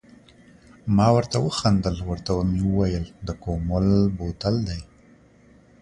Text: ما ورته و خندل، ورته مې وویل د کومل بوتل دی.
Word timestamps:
ما 0.95 1.07
ورته 1.15 1.37
و 1.43 1.47
خندل، 1.59 1.95
ورته 2.09 2.31
مې 2.49 2.61
وویل 2.69 3.05
د 3.27 3.29
کومل 3.43 3.87
بوتل 4.17 4.55
دی. 4.67 4.81